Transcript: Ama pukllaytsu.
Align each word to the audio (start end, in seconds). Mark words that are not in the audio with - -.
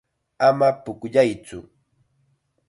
Ama 0.47 0.69
pukllaytsu. 0.83 1.59